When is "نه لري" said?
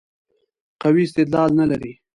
1.59-1.93